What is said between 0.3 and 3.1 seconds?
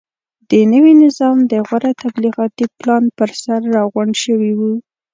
د نوي نظام د غوره تبلیغاتي پلان